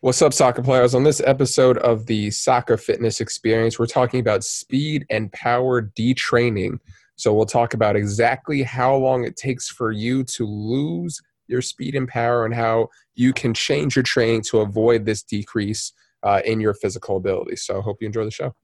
[0.00, 0.94] What's up, soccer players?
[0.94, 6.78] On this episode of the Soccer Fitness Experience, we're talking about speed and power detraining.
[7.16, 11.94] So, we'll talk about exactly how long it takes for you to lose your speed
[11.94, 16.60] and power and how you can change your training to avoid this decrease uh, in
[16.60, 17.56] your physical ability.
[17.56, 18.54] So, I hope you enjoy the show.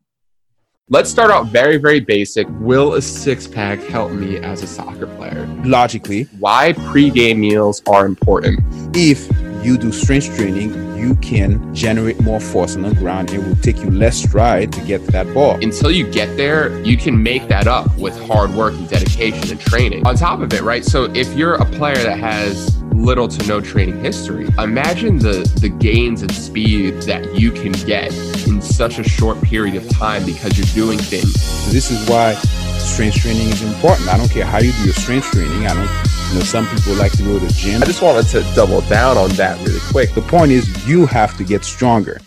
[0.91, 2.47] Let's start out very, very basic.
[2.61, 5.47] Will a six pack help me as a soccer player?
[5.65, 8.61] Logically, Why pre game meals are important?
[8.95, 9.31] if
[9.65, 13.33] you do strength training, you can generate more force on the ground.
[13.33, 15.55] It will take you less stride to get to that ball.
[15.63, 19.61] until you get there, you can make that up with hard work and dedication and
[19.61, 20.07] training.
[20.07, 20.85] On top of it, right?
[20.85, 25.69] So if you're a player that has little to no training history, imagine the the
[25.69, 28.13] gains and speed that you can get
[28.47, 31.33] in such a short period of time because you're doing things.
[31.73, 32.35] This is why
[32.83, 34.09] strength training is important.
[34.09, 35.67] I don't care how you do your strength training.
[35.67, 35.89] I don't,
[36.31, 37.83] you know, some people like to go to the gym.
[37.83, 40.13] I just wanted to double down on that really quick.
[40.15, 42.21] The point is, you have to get stronger.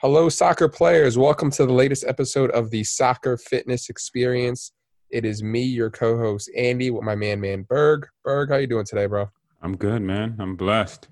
[0.00, 1.18] Hello, soccer players.
[1.18, 4.72] Welcome to the latest episode of the Soccer Fitness Experience.
[5.10, 8.06] It is me, your co-host Andy, with my man, man Berg.
[8.24, 9.28] Berg, how you doing today, bro?
[9.62, 10.36] I'm good, man.
[10.38, 11.08] I'm blessed.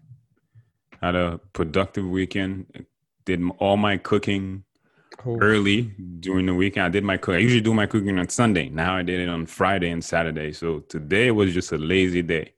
[1.03, 2.87] Had a productive weekend.
[3.25, 4.65] Did all my cooking
[5.25, 5.83] Early
[6.21, 6.87] during the weekend.
[6.87, 7.35] I did my cook.
[7.35, 8.69] I usually do my cooking on Sunday.
[8.69, 10.53] Now I did it on Friday and Saturday.
[10.53, 12.53] So today was just a lazy day.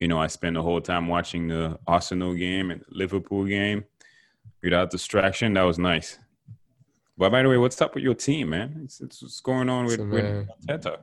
[0.00, 3.84] You know, I spent the whole time watching the Arsenal game and Liverpool game
[4.62, 5.54] without distraction.
[5.54, 6.18] That was nice.
[7.16, 8.80] But by the way, what's up with your team, man?
[8.84, 10.48] It's, it's what's going on with, Listen, with.
[10.66, 10.98] Arteta?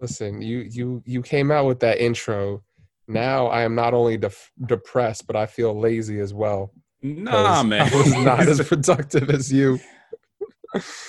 [0.00, 2.62] Listen, you you you came out with that intro.
[3.08, 6.72] Now I am not only def- depressed, but I feel lazy as well.
[7.02, 7.92] Nah, man.
[7.92, 9.80] I was not as productive as you.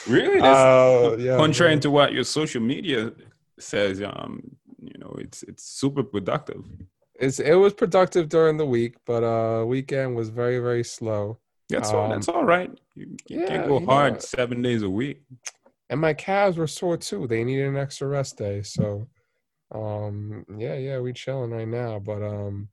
[0.08, 0.39] Really?
[0.42, 1.38] Oh, yeah.
[1.38, 3.11] contrary to what your social media
[3.59, 4.42] says um
[4.81, 6.64] you know it's it's super productive
[7.20, 11.38] It's it was productive during the week, but uh weekend was very very slow.
[11.70, 14.89] that's all that's Um, all right you, yeah, can't go hard know- seven days a
[14.89, 15.22] week
[15.89, 17.27] And my calves were sore too.
[17.27, 18.64] They needed an extra rest day.
[18.64, 19.08] So
[19.73, 21.99] um yeah, yeah, we chilling right now.
[21.99, 22.67] But um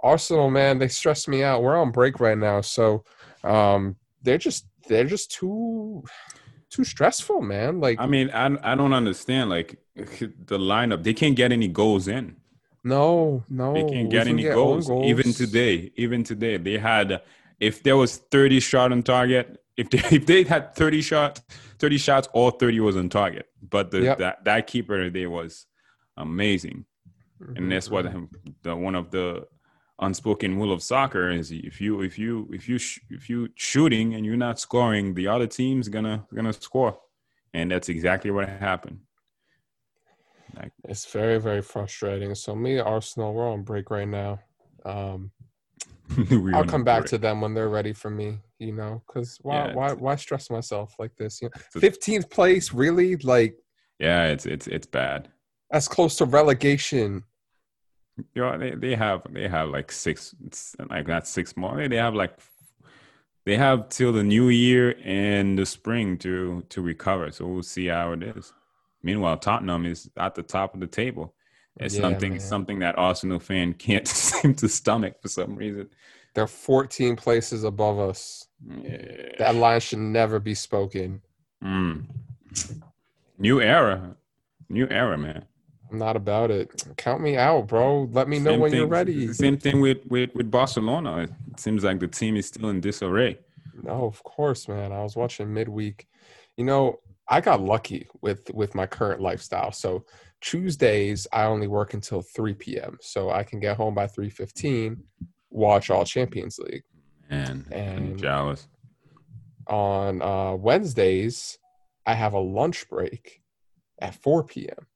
[0.00, 1.62] Arsenal, man, they stress me out.
[1.62, 3.04] We're on break right now, so
[3.44, 6.02] um they're just they're just too
[6.70, 7.80] too stressful, man.
[7.80, 12.08] Like i mean i, I don't understand like the lineup they can't get any goals
[12.08, 12.36] in
[12.84, 13.74] no, no.
[13.74, 14.90] they can't get any own goals.
[15.06, 17.22] even today even today they had
[17.58, 21.42] if there was 30 shot on target if they if they had 30 shots
[21.78, 24.18] 30 shots all 30 was on target but the Yep.
[24.18, 25.66] that, that keeper today was
[26.16, 26.84] amazing
[27.40, 27.68] and mm-hmm.
[27.68, 28.06] that's what
[28.62, 29.46] the one of the
[30.00, 34.14] unspoken rule of soccer is if you if you if you sh- if you shooting
[34.14, 36.98] and you're not scoring the other team's gonna gonna score
[37.52, 39.00] and that's exactly what happened
[40.56, 42.34] like It's very, very frustrating.
[42.34, 44.40] So me, Arsenal, we're on break right now.
[44.84, 45.30] Um,
[46.54, 47.10] I'll come back break.
[47.10, 48.38] to them when they're ready for me.
[48.58, 51.42] You know, because why, Yeah, why, why stress myself like this?
[51.42, 53.16] You know, fifteenth place, really?
[53.16, 53.56] Like
[53.98, 55.28] yeah it's it's it's bad
[55.70, 57.24] that's close to relegation.
[58.34, 60.34] You know they, they have they have like six
[60.90, 62.36] like not six more they, they have like
[63.46, 67.86] they have till the new year and the spring to to recover so we'll see
[67.86, 68.52] how it is
[69.02, 71.34] meanwhile tottenham is at the top of the table
[71.76, 72.40] it's Yeah, something man.
[72.40, 75.88] something that arsenal fan can't seem to stomach for some reason
[76.34, 78.46] They're fourteen places above us.
[78.82, 79.32] yeah.
[79.38, 81.22] That line should never be spoken.
[81.64, 82.04] Mm.
[83.38, 84.16] new era
[84.68, 85.44] new era man
[85.90, 86.70] I'm not about it.
[86.96, 88.08] Count me out, bro.
[88.12, 89.32] Let me know Same when thing, you're ready.
[89.32, 91.22] Same thing with, with, with Barcelona.
[91.22, 93.38] It seems like the team is still in disarray.
[93.82, 94.92] No, of course, man.
[94.92, 96.06] I was watching midweek.
[96.56, 99.70] You know, I got lucky with with my current lifestyle.
[99.72, 100.04] So
[100.40, 102.98] Tuesdays I only work until 3 p.m.
[103.00, 104.96] So I can get home by 3:15,
[105.50, 106.82] watch all Champions League.
[107.30, 108.66] Man, I'm And- jealous.
[109.68, 111.58] On uh, Wednesdays,
[112.06, 113.42] I have a lunch break
[114.00, 114.86] at 4 p.m.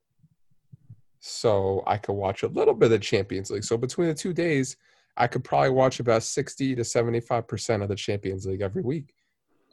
[1.24, 3.62] So I could watch a little bit of Champions League.
[3.62, 4.76] So between the two days,
[5.16, 9.14] I could probably watch about 60 to 75% of the Champions League every week.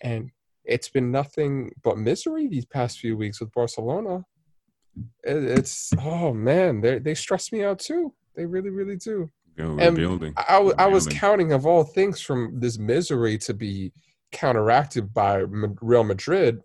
[0.03, 0.29] And
[0.63, 4.23] it's been nothing but misery these past few weeks with Barcelona.
[5.23, 8.13] It's, oh man, they they stress me out too.
[8.35, 9.31] They really, really do.
[9.57, 10.35] We're and rebuilding.
[10.37, 13.91] I, I wa- was counting of all things from this misery to be
[14.31, 16.61] counteracted by Real Madrid,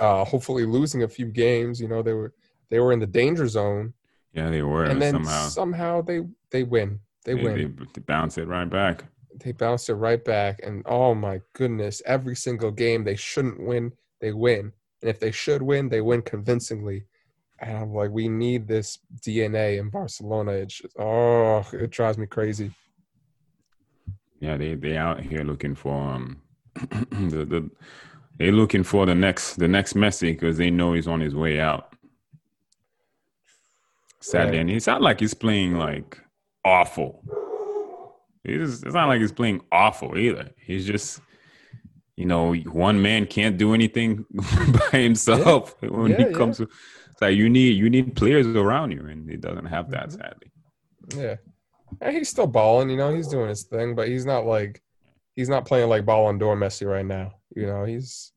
[0.00, 1.80] uh, hopefully losing a few games.
[1.80, 2.34] You know, they were
[2.70, 3.94] they were in the danger zone,
[4.32, 5.48] Yeah, they were and then somehow.
[5.48, 6.20] somehow they
[6.50, 7.00] they win.
[7.24, 7.54] They, They, win.
[7.78, 9.04] they, they bounce it right back.
[9.44, 10.60] they bounced it right back.
[10.62, 14.72] And oh my goodness, every single game they shouldn't win, they win.
[15.00, 17.04] And if they should win, they win convincingly.
[17.60, 20.52] And I'm like, we need this DNA in Barcelona.
[20.52, 22.72] It's just, oh, it drives me crazy.
[24.40, 26.42] Yeah, they they out here looking for um
[26.74, 27.70] the the
[28.38, 31.60] they looking for the next the next Messi because they know he's on his way
[31.60, 31.93] out.
[34.24, 34.60] Sadly, Right.
[34.60, 36.18] and it's not like he's playing like
[36.64, 37.22] awful.
[38.42, 40.50] He's, it's not like he's playing awful either.
[40.58, 41.20] He's just,
[42.16, 44.24] you know, one man can't do anything
[44.92, 46.64] by himself when Yeah, he comes to.
[46.64, 50.20] It's like you need you need players around you, and he doesn't have that Mm-hmm.
[50.20, 50.50] sadly.
[51.22, 51.36] Yeah.
[52.00, 54.82] And he's still balling, you know, he's doing his thing, but he's not like
[55.36, 57.34] he's not playing like Ballon d'Or Messi right now.
[57.54, 58.32] You know, he's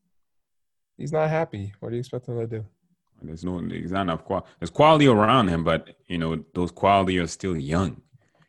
[0.98, 1.72] he's not happy.
[1.80, 2.64] What do you expect him to do?
[3.22, 4.48] There's no, there's not enough quality.
[4.60, 8.00] There's quality around him, but you know those quality are still young.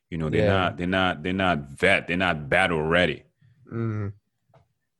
[0.09, 0.53] You know they're Yeah.
[0.53, 2.07] not, they're not, they're not vet.
[2.07, 3.23] They're not battle ready.
[3.71, 4.13] Mm.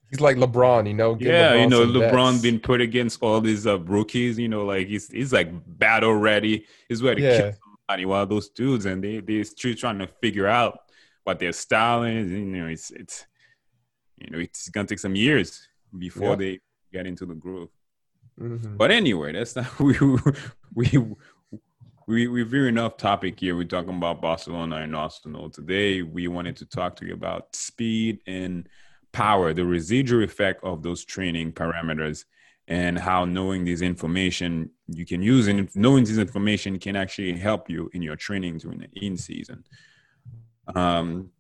[0.10, 1.16] He's like LeBron, you know.
[1.20, 2.42] yeah, you LeBron know LeBron vets.
[2.42, 4.40] been put against all these uh, rookies.
[4.40, 6.66] You know, like he's he's like battle ready.
[6.88, 7.54] He's ready to kill
[7.88, 8.06] somebody.
[8.06, 10.80] While those dudes and they they're still trying to figure out
[11.26, 12.32] what their style is.
[12.32, 13.26] You know, it's it's
[14.18, 15.68] you know it's gonna take some years
[15.98, 16.36] before Yeah.
[16.36, 16.60] they
[16.92, 17.70] get into the groove.
[18.40, 18.78] Mhm.
[18.78, 19.96] But anyway, that's not we
[20.74, 21.16] we
[22.08, 23.56] we we veering off topic here.
[23.56, 26.02] We're talking about Barcelona and Arsenal today.
[26.02, 28.68] We wanted to talk to you about speed and
[29.12, 32.26] power, the residual effect of those training parameters,
[32.68, 37.70] and how knowing this information you can use and knowing this information can actually help
[37.70, 39.64] you in your training during the in season.
[40.76, 41.32] Um,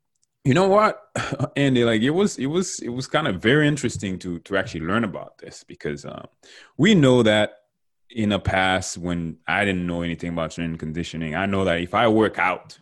[0.43, 1.01] you know what,
[1.55, 1.83] Andy?
[1.83, 5.03] Like it was, it was, it was kind of very interesting to to actually learn
[5.03, 6.25] about this because um,
[6.77, 7.53] we know that
[8.09, 11.93] in the past when I didn't know anything about strength conditioning, I know that if
[11.93, 12.79] I work out,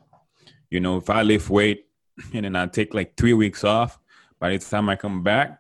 [0.69, 1.85] you know, if I lift weight
[2.33, 3.99] and then I take like three weeks off,
[4.39, 5.59] by the time I come back,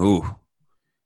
[0.00, 0.24] ooh,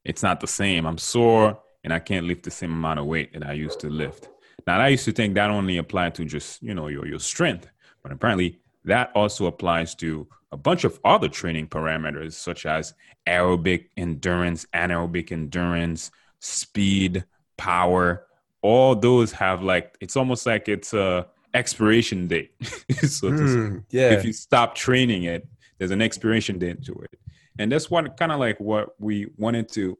[0.04, 0.86] it's not the same.
[0.86, 3.90] I'm sore and I can't lift the same amount of weight that I used to
[3.90, 4.28] lift.
[4.66, 7.68] Now I used to think that only applied to just, you know, your your strength,
[8.02, 12.94] but apparently that also applies to a bunch of other training parameters such as
[13.26, 17.24] aerobic endurance, anaerobic endurance, speed,
[17.56, 18.26] power.
[18.62, 22.52] All those have like it's almost like it's a expiration date.
[22.62, 24.10] so Mm, yeah.
[24.10, 25.46] if you stop training it,
[25.78, 27.18] there's an expiration date to it.
[27.58, 29.98] And that's what kind of like what we wanted to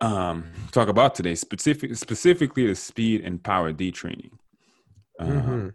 [0.00, 4.30] um, talk about today, specific, specifically the speed and power detraining.
[5.18, 5.72] Uh, Mhm.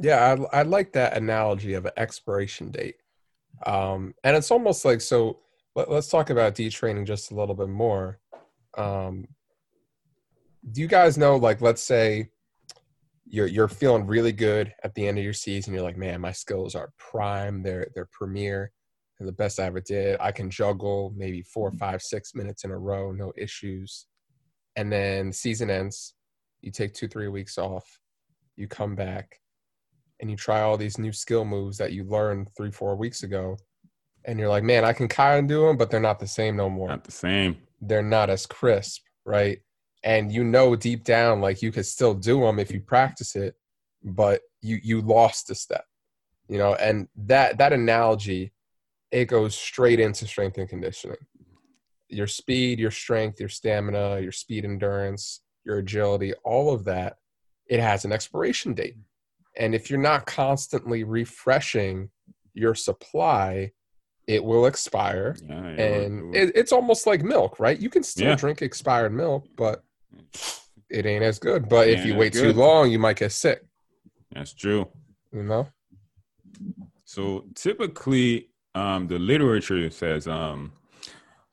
[0.00, 2.96] Yeah, I, I like that analogy of an expiration date.
[3.64, 5.38] Um, and it's almost like so.
[5.76, 8.18] Let, let's talk about detraining just a little bit more.
[8.76, 9.26] Um,
[10.72, 12.30] do you guys know, like, let's say
[13.26, 15.74] you're you're feeling really good at the end of your season.
[15.74, 17.62] You're like, man, my skills are prime.
[17.62, 18.70] They're they're premier.
[19.18, 20.16] They're the best I ever did.
[20.20, 24.06] I can juggle maybe four, five, six minutes in a row, no issues.
[24.76, 26.14] And then season ends.
[26.62, 28.00] You take two, three weeks off.
[28.56, 29.40] You come back,
[30.20, 33.56] and you try all these new skill moves that you learned three, four weeks ago.
[34.24, 36.56] And you're like, man, I can kind of do them, but they're not the same
[36.56, 37.58] no more not the same.
[37.80, 39.58] they're not as crisp, right?
[40.02, 43.54] And you know deep down, like you could still do them if you practice it,
[44.02, 45.84] but you you lost a step,
[46.48, 46.74] you know.
[46.74, 48.52] And that that analogy,
[49.10, 51.16] it goes straight into strength and conditioning.
[52.08, 57.16] Your speed, your strength, your stamina, your speed endurance, your agility, all of that,
[57.66, 58.96] it has an expiration date.
[59.56, 62.10] And if you're not constantly refreshing
[62.54, 63.72] your supply,
[64.26, 67.78] it will expire Yeah, would- and it it's almost like milk, right?
[67.78, 68.36] You can still Yeah.
[68.36, 69.84] drink expired milk, but
[70.90, 71.68] it ain't as good.
[71.68, 73.64] But if you wait too long, you might get sick.
[74.32, 74.88] that's true.
[75.32, 75.68] You know?
[77.04, 80.72] So typically, um, the literature says, um,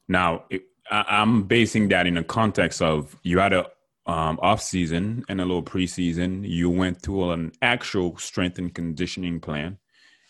[0.07, 3.67] now it, I, I'm basing that in the context of you had a
[4.05, 6.47] um, off season and a little preseason.
[6.47, 9.77] You went through an actual strength and conditioning plan,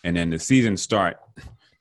[0.04, 1.18] and then the season start.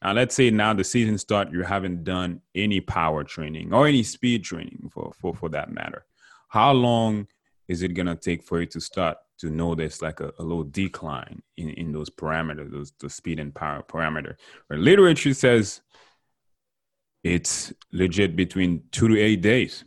[0.02, 4.02] Now, let's say now the season start, you haven't done any power training or any
[4.02, 6.06] speed training for for for that matter.
[6.49, 7.26] How long
[7.68, 11.42] is it gonna take for you to start to notice like a, a little decline
[11.56, 14.37] in, in those parameters, those the speed and power parameter?
[14.68, 15.82] Where literature says
[17.23, 19.85] it's legit between two to eight days.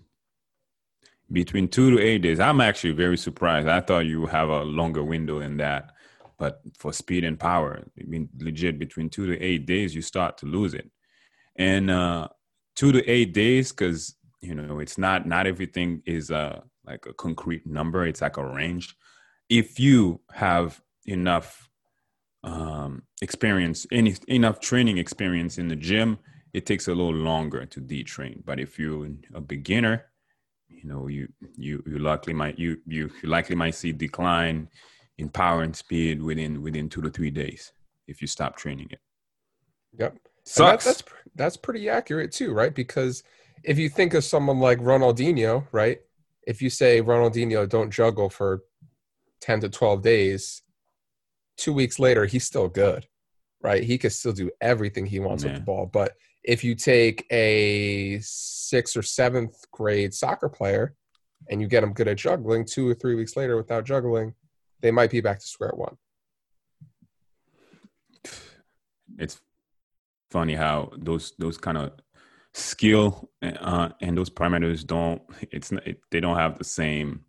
[1.33, 2.39] Between two to eight days.
[2.39, 3.67] I'm actually very surprised.
[3.67, 5.91] I thought you have a longer window than that.
[6.37, 10.37] But for speed and power, I mean legit between two to eight days, you start
[10.39, 10.91] to lose it.
[11.55, 12.27] And uh
[12.75, 17.13] two to eight days, because you know, it's not not everything is uh like a
[17.13, 18.95] concrete number, it's like a range.
[19.49, 21.69] If you have enough
[22.43, 26.19] um experience, any enough training experience in the gym,
[26.53, 28.43] it takes a little longer to detrain.
[28.45, 30.05] But if you're a beginner,
[30.83, 34.67] you know, you you you likely might you you, you likely might see decline
[35.17, 37.71] in power and speed within within two to three days.
[38.05, 38.99] if you stop training it.
[39.97, 40.11] Yep.
[40.11, 40.83] And that- Sucks.
[40.85, 41.03] that's
[41.35, 42.75] that's pretty accurate too, right?
[42.75, 43.23] Because
[43.63, 45.99] if you think of someone like Ronaldinho, right?
[46.45, 48.63] If you say Ronaldinho don't juggle for
[49.39, 50.63] 10 to 12 days,
[51.57, 53.07] 2 weeks later he's still good.
[53.61, 53.83] Right?
[53.83, 58.17] He can still do everything he wants with the ball, but if you take a
[58.19, 60.95] 6th or 7th grade soccer player
[61.49, 64.33] and you get them good at juggling 2 or 3 weeks later without juggling,
[64.81, 65.97] they might be back to square one.
[69.17, 69.39] it's
[70.31, 71.91] funny how those those kind of
[72.53, 75.21] skill uh, and those parameters don't
[75.51, 77.25] it's it, they don't have the same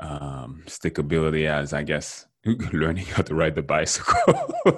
[0.00, 2.26] um stickability as i guess
[2.72, 4.54] learning how to ride the bicycle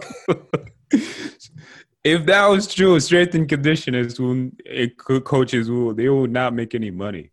[2.05, 4.89] if that was true strength and conditioners will eh,
[5.25, 7.31] coaches will they will not make any money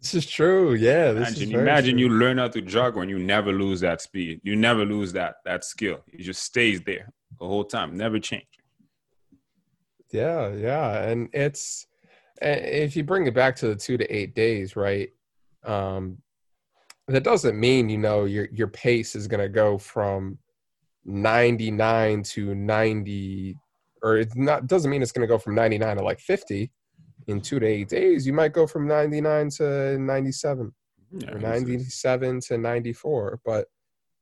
[0.00, 0.74] This is true.
[0.74, 2.00] Yeah, this is imagine imagine true.
[2.04, 5.36] you learn how to juggle and you never lose that speed you never lose that
[5.44, 8.46] that skill it just stays there the whole time never change
[10.12, 11.86] Yeah, yeah, and it's
[12.42, 15.10] eh, if you bring it back to the two to eight days, right?
[15.64, 16.18] Um,
[17.08, 20.38] that doesn't mean you know your your pace is going to go from
[21.04, 23.56] ninety nine to ninety,
[24.02, 26.70] or it not doesn't mean it's going to go from ninety nine to like fifty.
[27.26, 28.26] In two to eight days.
[28.26, 30.72] You might go from ninety nine to ninety seven
[31.12, 33.66] Yeah, or it's- it's- 97 to 94 but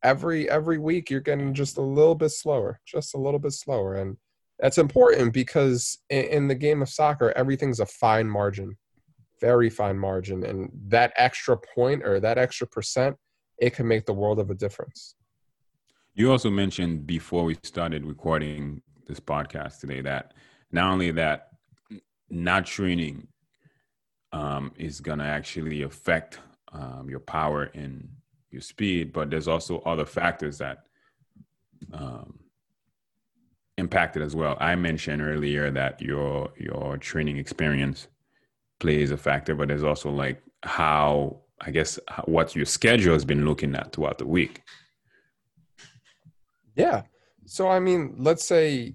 [0.03, 3.95] every every week you're getting just a little bit slower just a little bit slower.
[3.95, 4.17] And
[4.59, 8.77] that's important because in, in the game of soccer everything's a fine margin
[9.41, 10.45] very fine margin.
[10.45, 13.17] And that extra point or that extra percent
[13.59, 15.15] it can make the world of a difference.
[16.15, 20.35] You also mentioned before we started recording this podcast today that
[20.71, 21.49] not only that
[22.31, 23.27] not training
[24.33, 26.39] um, is going to actually affect
[26.73, 28.09] um, your power and
[28.51, 30.85] your speed, but there's also other factors that
[31.93, 32.39] um,
[33.79, 34.57] impact it as well.
[34.61, 38.09] I mentioned earlier that your your training experience
[38.81, 43.45] plays a factor, but there's also like how I guess what your schedule has been
[43.45, 44.63] looking at throughout the week.
[46.75, 47.03] Yeah.
[47.49, 48.95] So I mean, let's say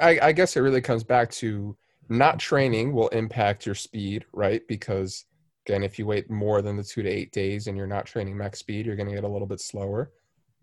[0.00, 1.76] I, I guess it really comes back to
[2.08, 4.60] not training will impact your speed, right?
[4.66, 5.24] Because
[5.64, 8.36] again, if you wait more than the two to eight days and you're not training
[8.36, 10.10] max speed, you're gonna get a little bit slower.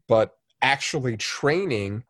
[0.10, 2.04] But actually training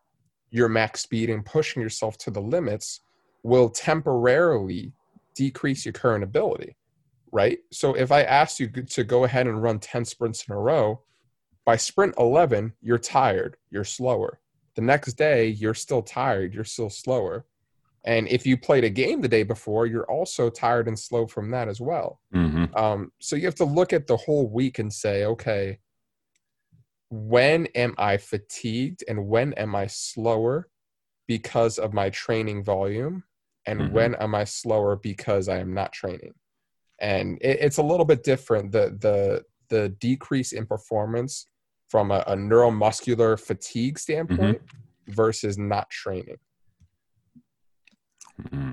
[0.50, 3.00] your max speed and pushing yourself to the limits
[3.44, 4.92] will temporarily
[5.36, 6.76] decrease your current ability,
[7.30, 7.60] right?
[7.70, 11.02] So if I asked you to go ahead and run 10 sprints in a row,
[11.64, 14.40] by sprint 11 you're tired you're slower
[14.76, 17.44] the next day you're still tired you're still slower
[18.04, 21.50] and if you played a game the day before you're also tired and slow from
[21.50, 22.74] that as well Mm-hmm.
[22.74, 25.78] um, so you have to look at the whole week and say okay
[27.10, 30.68] when am i fatigued and when am i slower
[31.28, 33.22] because of my training volume
[33.66, 33.92] and Mhm.
[33.92, 36.34] when am i slower because i am not training
[36.98, 41.46] and it, it's a little bit different the the the decrease in performance
[41.92, 44.60] from a, a neuromuscular fatigue standpoint
[45.08, 46.38] versus not training
[48.42, 48.72] Mm-hmm.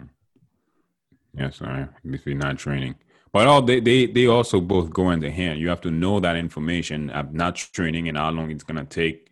[1.33, 2.95] Yes, I if you're not training.
[3.31, 5.59] But all they, they they also both go in the hand.
[5.59, 9.29] You have to know that information of not training and how long it's gonna take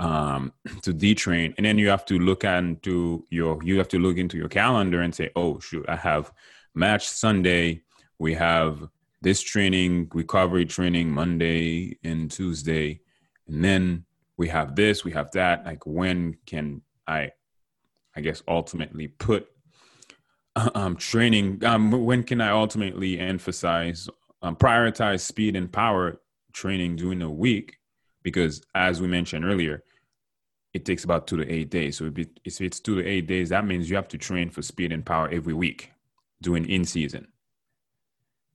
[0.00, 1.54] um to detrain.
[1.56, 5.02] And then you have to look into your you have to look into your calendar
[5.02, 6.32] and say, oh shoot, I have
[6.74, 7.82] match Sunday,
[8.18, 8.88] we have
[9.22, 13.00] this training, recovery training Monday and Tuesday,
[13.50, 14.04] and then
[14.36, 15.66] we have this, we have that.
[15.66, 17.32] Like when can I
[18.14, 19.48] I guess ultimately put
[20.56, 21.64] um, training.
[21.64, 24.08] Um, when can I ultimately emphasize,
[24.42, 26.20] um, prioritize speed and power
[26.52, 27.76] training during the week?
[28.22, 29.84] Because as we mentioned earlier,
[30.74, 31.98] it takes about two to eight days.
[31.98, 34.62] So if, it, it's two to eight days, that means you have to train for
[34.62, 35.92] speed and power every week
[36.42, 37.28] during in season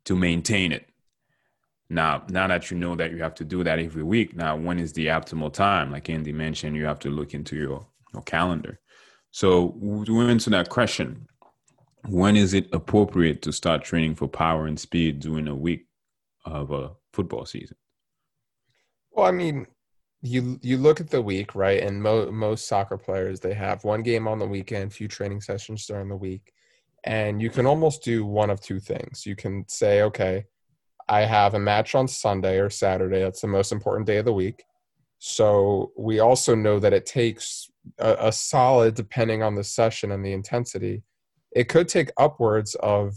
[0.06, 0.90] to maintain it.
[1.90, 4.80] Now, now that you know that you have to do that every week, now when
[4.80, 5.92] is the optimal time?
[5.92, 8.80] Like Andy mentioned, you have to look into your, your calendar.
[9.32, 11.28] So to answer that question,
[12.08, 15.88] when is it appropriate to start training for power and speed during a week
[16.46, 17.78] of a football season?
[19.12, 19.68] Well, I mean,
[20.22, 21.82] you you look at the week, right?
[21.82, 25.86] And mo- most soccer players they have one game on the weekend, few training sessions
[25.86, 26.52] during the week,
[27.04, 29.26] and you can almost do one of two things.
[29.26, 30.46] You can say, okay,
[31.08, 33.20] I have a match on Sunday or Saturday.
[33.22, 34.64] That's the most important day of the week.
[35.20, 37.70] So we also know that it takes
[38.00, 41.04] a, a solid, depending on the session and the intensity,
[41.52, 43.14] it could take upwards of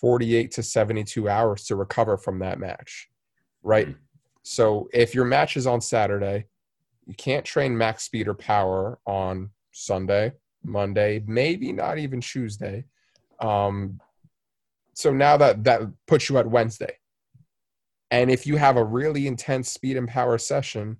[0.00, 3.08] 48 to 72 hours to recover from that match,
[3.62, 3.88] right?
[3.88, 3.96] Mm.
[4.42, 6.46] So if your match is on Saturday,
[7.06, 12.84] You can't train max speed or power on Sunday, Monday, maybe not even Tuesday.
[13.40, 14.00] Um,
[14.94, 16.96] so now that that puts you at Wednesday.
[18.10, 20.98] And if you have a really intense speed and power session,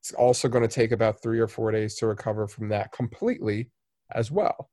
[0.00, 3.70] it's also going to take about three or four days to recover from that completely
[4.14, 4.70] as well.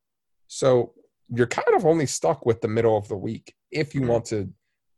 [0.47, 0.93] So
[1.29, 4.11] you're kind of only stuck with the middle of the week if you mm-hmm.
[4.11, 4.51] want to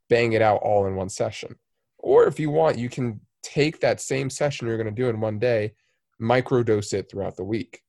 [0.09, 1.55] bang it out all in one session.
[1.97, 5.19] Or if you want, you can take that same session you're going to do in
[5.19, 5.73] one day,
[6.21, 7.81] microdose it throughout the week.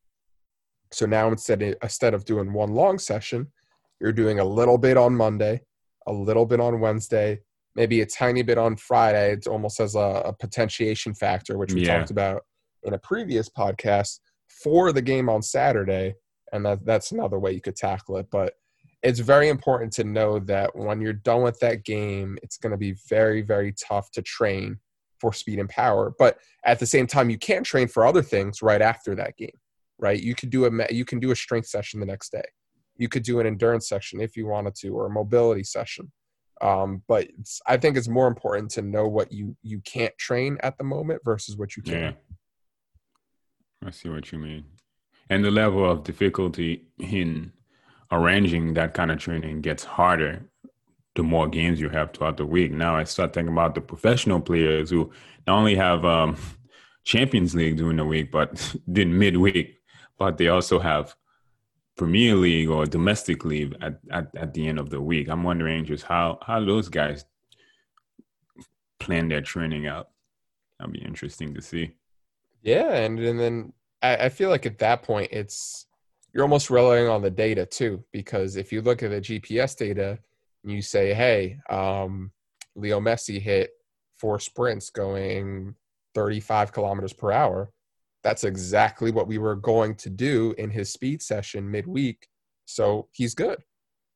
[0.92, 3.48] So now instead of, instead of doing one long session,
[4.00, 5.62] you're doing a little bit on Monday,
[6.06, 7.40] a little bit on Wednesday,
[7.74, 9.32] maybe a tiny bit on Friday.
[9.32, 11.98] It's almost as a, a potentiation factor, which we Yeah.
[11.98, 12.42] talked about
[12.84, 16.14] in a previous podcast for the game on Saturday.
[16.52, 18.26] And that, that's another way you could tackle it.
[18.30, 18.54] But
[19.02, 22.76] it's very important to know that when you're done with that game, it's going to
[22.76, 24.78] be very, very tough to train
[25.20, 26.14] for speed and power.
[26.18, 29.58] But at the same time, you can train for other things right after that game,
[29.98, 30.20] right?
[30.20, 32.44] You could do a you can do a strength session the next day.
[32.96, 36.12] You could do an endurance session if you wanted to, or a mobility session.
[36.60, 37.28] Um, but
[37.66, 41.22] I think it's more important to know what you you can't train at the moment
[41.24, 42.00] versus what you can.
[42.00, 42.12] Yeah.
[43.84, 44.64] I see what you mean.
[45.28, 47.52] And the level of difficulty in
[48.12, 50.44] arranging that kind of training gets harder
[51.14, 52.72] the more games you have throughout the week.
[52.72, 55.10] Now I start thinking about the professional players who
[55.46, 56.36] not only have um,
[57.04, 59.78] Champions League during the week, but then midweek,
[60.18, 61.14] but they also have
[62.02, 65.28] Premier League or domestic league at, at, at the end of the week.
[65.28, 67.24] I'm wondering just how how those guys
[68.98, 70.08] plan their training out.
[70.80, 71.92] That'd be interesting to see.
[72.60, 75.86] Yeah, and and then I, I feel like at that point it's
[76.34, 80.18] you're almost relying on the data too, because if you look at the GPS data
[80.64, 82.32] and you say, hey, um,
[82.74, 83.70] Leo Messi hit
[84.18, 85.76] four sprints going
[86.16, 87.70] 35 kilometers per hour,
[88.22, 92.28] that's exactly what we were going to do in his speed session midweek.
[92.66, 93.58] So he's good,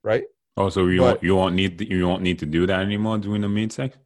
[0.05, 0.25] right?
[0.57, 3.19] Oh, so you But- won't, you won't need you won't need to do that anymore
[3.19, 3.97] during the mid sex.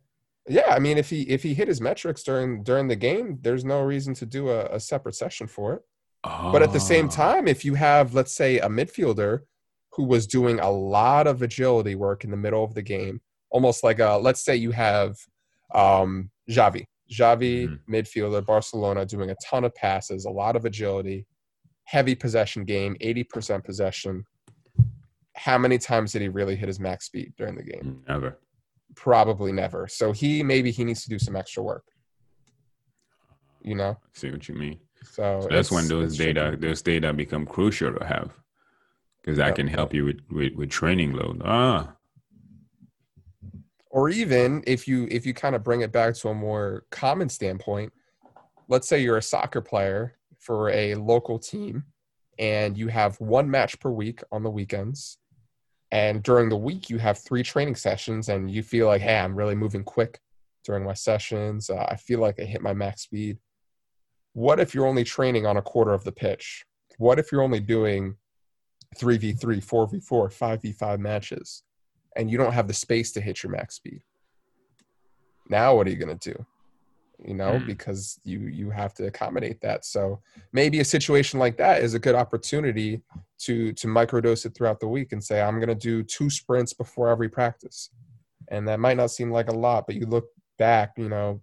[0.49, 3.65] Yeah, I mean, if he if he hit his metrics during during the game, there's
[3.65, 5.83] no reason to do a, a separate session for it.
[6.25, 7.11] But at the same Ah.
[7.11, 9.41] time, if you have, let's say, a midfielder
[9.93, 13.21] who was doing a lot of agility work in the middle of the game,
[13.51, 15.17] almost like a, let's say you have
[15.75, 17.81] um, Xavi, Xavi Mhm.
[17.89, 21.27] midfielder, Barcelona, doing a ton of passes, a lot of agility,
[21.85, 24.25] heavy possession game, 80% possession.
[25.37, 28.03] How many times did he really hit his max speed during the game?
[28.09, 28.39] never.
[28.97, 29.87] Probably never.
[29.89, 31.85] So he maybe he needs to do some extra work.
[33.63, 34.81] You know, I see what you mean.
[35.03, 36.67] so, So that's when those data tricky.
[36.67, 38.33] those data become crucial to have
[39.21, 39.57] because that Yep.
[39.57, 41.41] can help you with, with with training load.
[41.45, 41.97] Ah,
[43.91, 47.29] or even if you if you kind of bring it back to a more common
[47.29, 47.93] standpoint
[48.71, 51.85] let's say you're a soccer player for a local team
[52.39, 55.19] and you have one match per week on the weekends.
[55.93, 59.35] And during the week you have three training sessions and you feel like hey i'm
[59.35, 60.21] really moving quick
[60.65, 61.69] during my sessions.
[61.69, 63.39] Uh, i feel like i hit my max speed.
[64.33, 66.65] What if you're only training on a quarter of the pitch?
[66.99, 68.15] What if you're only doing
[68.99, 71.65] 3v3 4v4 5v5 matches
[72.17, 74.03] and you don't have the space to hit your max speed.
[75.49, 76.47] Now what are you going to do?
[77.27, 77.67] You know, Hmm.
[77.67, 79.85] because you you have to accommodate that.
[79.85, 80.21] So
[80.53, 83.03] maybe a situation like that is a good opportunity
[83.41, 86.73] to to microdose it throughout the week and say I'm going to do two sprints
[86.73, 87.91] before every practice.
[88.49, 91.41] And that might not seem like a lot, but you look back, you know,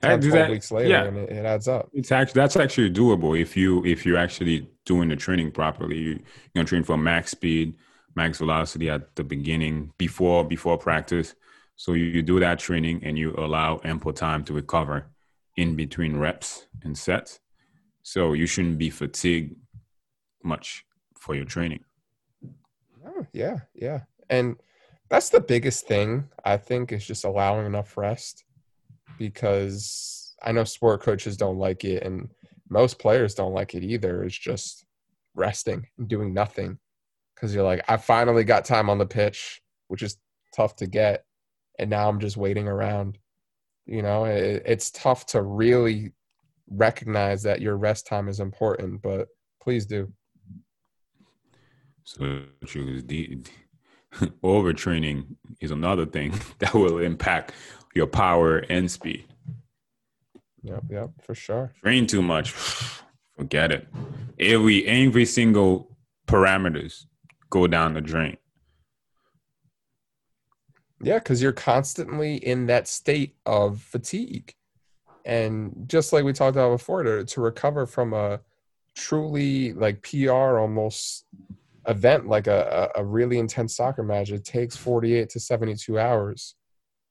[0.00, 1.04] 10, do that- weeks later yeah.
[1.04, 1.90] and it, it adds up.
[1.92, 5.98] it's actually that's actually doable if you if you're actually doing the training properly.
[5.98, 6.20] You, you're
[6.56, 7.74] gonna train for max speed,
[8.14, 11.34] max velocity at the beginning before before practice.
[11.76, 15.10] So you, you do that training and you allow ample time to recover
[15.56, 17.40] in between reps and sets.
[18.02, 19.56] So you shouldn't be fatigued
[20.42, 20.84] much
[21.18, 21.84] for your training.
[23.06, 24.00] Oh, yeah, yeah.
[24.30, 24.56] And
[25.08, 28.44] that's the biggest thing, I think, is just allowing enough rest
[29.18, 32.30] because I know sport coaches don't like it and
[32.68, 34.24] most players don't like it either.
[34.24, 34.84] It's just
[35.34, 36.78] resting and doing nothing
[37.44, 40.16] because you're like, I finally got time on the pitch, which is
[40.56, 41.26] tough to get.
[41.78, 43.18] And now I'm just waiting around.
[43.84, 46.12] You know, it, it's tough to really
[46.70, 49.28] recognize that your rest time is important, but
[49.60, 50.10] please do.
[52.04, 53.02] So true.
[53.02, 53.40] The
[54.42, 57.52] overtraining is another thing that will impact
[57.94, 59.26] your power and speed.
[60.62, 61.74] Yep, yep, for sure.
[61.82, 62.52] Train too much,
[63.36, 63.86] forget it.
[64.38, 65.94] Every every single
[66.26, 67.04] parameters
[67.54, 68.36] go down the drain.
[71.00, 74.54] Yeah, because you're constantly in that state of fatigue.
[75.24, 78.40] and just like we talked about before, to to recover from a
[78.96, 81.26] truly like PR almost
[81.86, 86.56] event like a, a really intense soccer match, it takes 48 to 72 hours.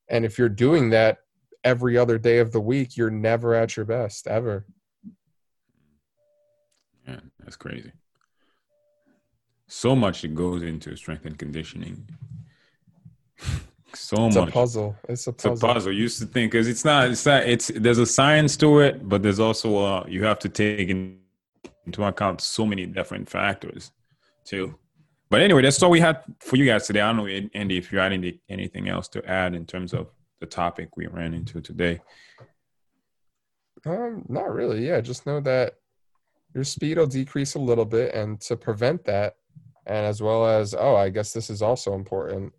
[0.10, 1.20] And if you're doing that
[1.64, 4.66] every other day of the week, you're never at your best ever.
[7.08, 7.92] Yeah, that's crazy.
[9.68, 12.08] So much that goes into strength and conditioning.
[13.94, 14.50] so It's much.
[14.50, 14.96] a puzzle.
[15.10, 15.54] It's a puzzle.
[15.54, 15.92] It's a puzzle.
[15.94, 17.10] You used to think because it's not.
[17.10, 17.44] It's not.
[17.44, 21.18] It's there's a science to it, but there's also uh you have to take in,
[21.86, 23.92] into account so many different factors,
[24.46, 24.76] too.
[25.30, 27.02] But anyway, that's all we had for you guys today.
[27.02, 30.12] I don't know, Andy, if you had any, anything else to add in terms of
[30.40, 32.02] the topic we ran into today.
[33.86, 34.86] Um, not really.
[34.86, 35.74] Yeah, just know that
[36.54, 39.38] your speed will decrease a little bit, and to prevent that,
[39.86, 42.54] and as well as oh, I guess this is also important.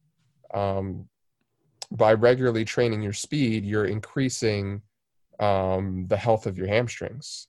[0.53, 1.09] Um,
[1.91, 4.83] by regularly training your speed, you're increasing
[5.41, 7.49] um, the health of your hamstrings,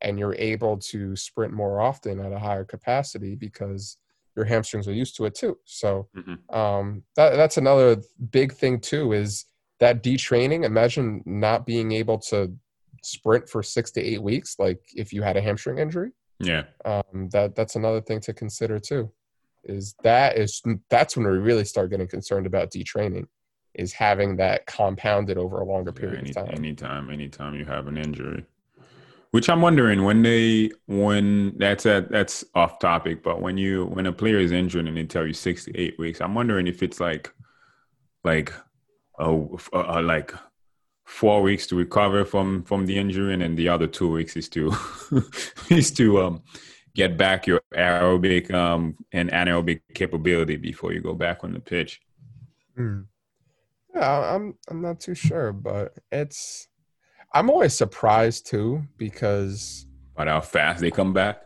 [0.00, 3.98] and you're able to sprint more often at a higher capacity because
[4.36, 5.58] your hamstrings are used to it too.
[5.64, 6.54] So Mhm.
[6.54, 9.44] um, that, that's another big thing too is
[9.80, 10.64] that detraining.
[10.64, 12.56] Imagine not being able to
[13.02, 16.12] sprint for six to eight weeks, like if you had a hamstring injury.
[16.42, 19.10] Yeah, Um, that that's another thing to consider too.
[19.64, 23.26] Is that is that's when we really start getting concerned about detraining,
[23.74, 26.48] is having that compounded over a longer period any, of time.
[26.52, 28.44] anytime, anytime you have an injury.
[29.30, 34.06] Which I'm wondering when they when that's a, that's off topic, but when you when
[34.06, 36.82] a player is injured and they tell you six to eight weeks, I'm wondering if
[36.82, 37.32] it's like
[38.24, 38.52] like
[39.18, 40.34] a, a, like
[41.04, 44.48] four weeks to recover from from the injury, and then the other two weeks is
[44.50, 44.72] to
[45.70, 46.42] is to um
[46.94, 52.00] get back your aerobic um and anaerobic capability before you go back on the pitch.
[52.76, 53.00] Hmm.
[53.94, 56.68] Yeah, I'm I'm not too sure, but it's
[57.34, 59.86] I'm always surprised too because
[60.16, 61.42] But how fast they come back?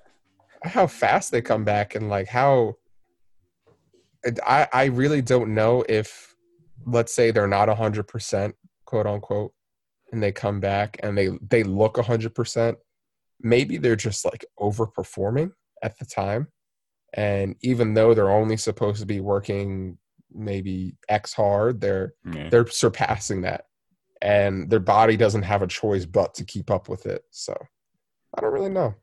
[0.62, 2.74] how fast they come back and like how
[4.44, 6.34] I I really don't know if
[6.86, 8.52] let's say they're not 100%
[8.86, 9.52] quote unquote
[10.12, 12.76] and they come back and they they look 100%
[13.40, 15.50] maybe they're just like overperforming
[15.82, 16.48] at the time.
[17.12, 19.98] And even though they're only supposed to be working
[20.32, 22.48] maybe x hard they're Yeah.
[22.48, 23.64] they're surpassing that.
[24.22, 27.22] And their body doesn't have a choice but to keep up with it.
[27.30, 27.54] So
[28.36, 28.94] i don't really know.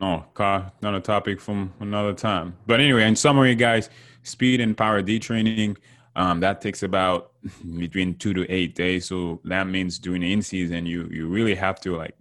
[0.00, 2.56] No, car, another topic from another time.
[2.66, 3.90] But anyway, in summary, guys,
[4.22, 5.76] speed and power detraining,
[6.14, 7.32] um, that takes about
[7.78, 9.06] between two to eight days.
[9.06, 12.16] So that means during the in season, you you really have to like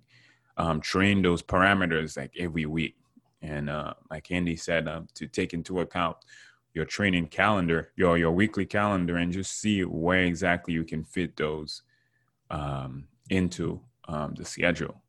[0.58, 2.96] um, train those parameters like every week.
[3.42, 6.18] And uh, like Andy said, um, to take into account
[6.74, 11.36] your training calendar, your your weekly calendar, and just see where exactly you can fit
[11.36, 11.82] those
[12.50, 15.02] um, into um, the schedule.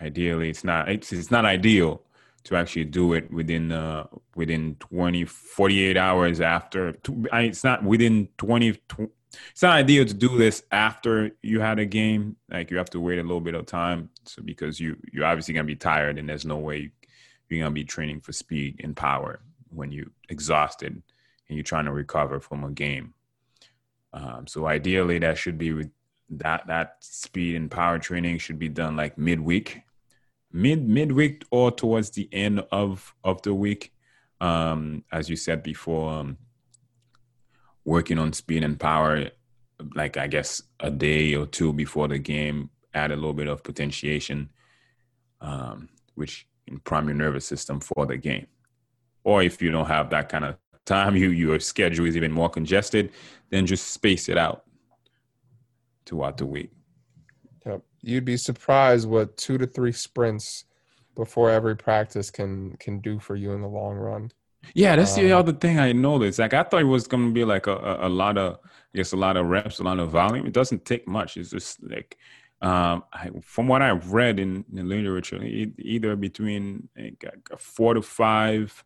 [0.00, 2.02] Ideally, it's not it's, it's not ideal
[2.48, 6.96] to actually do it within uh, within 20 48 hours after
[7.30, 9.12] I, it's not within 20 tw-
[9.50, 12.36] it's not ideal to do this after you had a game.
[12.50, 15.52] Like you have to wait a little bit of time so because you you're obviously
[15.52, 16.90] going to be tired and there's no way
[17.48, 21.02] you're going to be training for speed and power when you exhausted
[21.48, 23.12] and you're trying to recover from a game.
[24.14, 25.90] Um, so ideally that should be with
[26.30, 29.82] that that speed and power training should be done like midweek
[30.52, 33.92] mid midweek or towards the end of of the week
[34.40, 36.38] um as you said before um
[37.84, 39.30] working on speed and power
[39.94, 43.62] like i guess a day or two before the game add a little bit of
[43.62, 44.48] potentiation
[45.40, 48.46] um which can prime your nervous system for the game
[49.24, 50.56] or if you don't have that kind of
[50.86, 53.12] time you your schedule is even more congested
[53.50, 54.64] then just space it out
[56.08, 56.70] throughout the week.
[58.02, 60.64] You'd be surprised what two to three sprints
[61.14, 64.32] before every practice can can do for you in the long run.
[64.74, 66.38] Yeah, that's the Um, other thing I noticed.
[66.38, 69.12] Like I thought it was gonna be like a, a, a lot of I guess
[69.12, 70.46] a lot of reps, a lot of volume.
[70.46, 71.36] It doesn't take much.
[71.36, 72.16] It's just like
[72.60, 77.24] um I, from what I've read in the literature, e- either between like,
[77.58, 78.84] four to five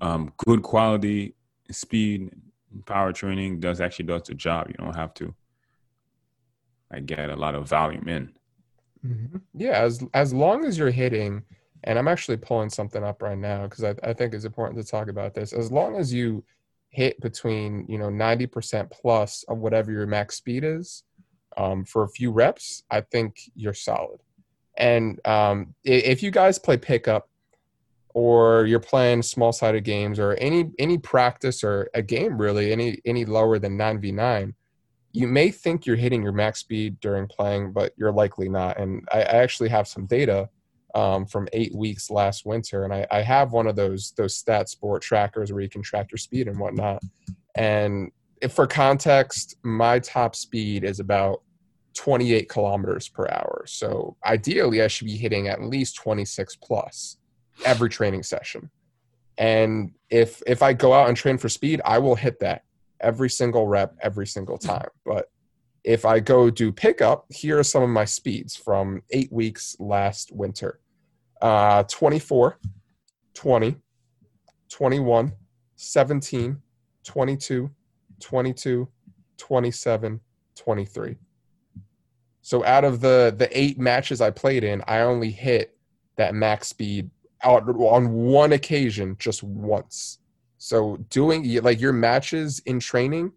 [0.00, 1.36] um good quality
[1.70, 2.32] speed
[2.72, 4.68] and power training does actually does the job.
[4.68, 5.34] You don't have to
[6.90, 8.32] like get a lot of volume in.
[9.54, 11.42] Yeah, as as long as you're hitting,
[11.84, 14.88] and I'm actually pulling something up right now because I, I think it's important to
[14.88, 15.52] talk about this.
[15.52, 16.44] As long as you
[16.90, 21.04] hit between you know 90% plus of whatever your max speed is
[21.56, 24.20] um, for a few reps, I think you're solid.
[24.76, 27.28] And um, if you guys play pickup
[28.14, 33.00] or you're playing small sided games or any any practice or a game really any
[33.04, 34.54] any lower than 9v9
[35.12, 38.78] you may think you're hitting your max speed during playing, but you're likely not.
[38.78, 40.48] And I, I actually have some data
[40.94, 44.68] um, from eight weeks last winter, and I, I have one of those those stat
[44.68, 47.02] sport trackers where you can track your speed and whatnot.
[47.54, 48.10] And
[48.50, 51.42] for context, my top speed is about
[51.94, 53.64] 28 kilometers per hour.
[53.66, 57.18] So ideally, I should be hitting at least 26 plus
[57.64, 58.70] every training session.
[59.38, 62.62] And if if I go out and train for speed, I will hit that
[63.02, 64.88] every single rep, every single time.
[65.04, 65.30] But
[65.84, 70.32] if I go do pickup, here are some of my speeds from eight weeks last
[70.32, 70.80] winter
[71.42, 72.58] uh, 24,
[73.34, 73.76] 20,
[74.70, 75.32] 21,
[75.74, 76.62] 17,
[77.04, 77.70] 22,
[78.20, 78.88] 22,
[79.36, 80.20] 27,
[80.54, 81.16] 23.
[82.44, 85.76] So out of the the eight matches I played in, I only hit
[86.16, 87.10] that max speed
[87.42, 90.18] out on one occasion just once.
[90.62, 93.32] So doing like your matches in training,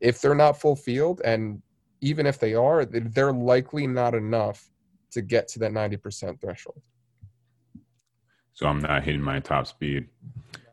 [0.00, 1.62] if they're not full field, and
[2.00, 4.68] even if they are, they're likely not enough
[5.12, 6.82] to get to that 90% threshold.
[8.54, 10.08] So I'm not hitting my top speed.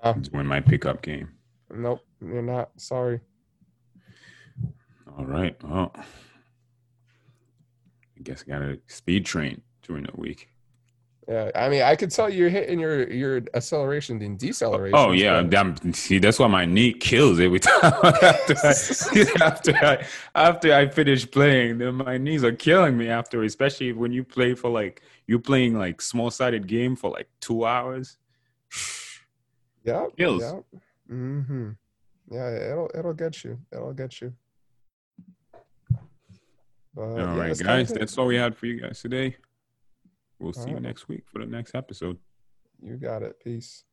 [0.02, 1.30] Uh, win my pickup game.
[1.72, 2.72] Nope, you're not.
[2.78, 3.20] Sorry.
[5.16, 5.56] All right.
[5.64, 6.04] Well, I
[8.24, 10.51] guess I got to speed train during the week.
[11.28, 14.98] Yeah, I mean, I could tell you're hitting your your acceleration and deceleration.
[14.98, 15.44] Oh yeah,
[15.94, 21.30] see, that's why my knee kills every time after I, after I after I finish
[21.30, 21.78] playing.
[21.78, 25.78] Then my knees are killing me after, especially when you play for like you're playing
[25.78, 28.18] like small sided game for like two hours.
[29.84, 30.42] Yeah, kills.
[30.42, 30.66] Yep.
[31.12, 31.70] Mm-hmm.
[32.32, 33.60] Yeah, it'll it'll get you.
[33.72, 34.34] It'll get you.
[36.94, 39.38] But, all yeah, right, guys, that's all we had for you guys today.
[40.42, 40.72] We'll see right.
[40.72, 42.18] you next week for the next episode.
[42.82, 43.36] You got it.
[43.44, 43.84] Peace.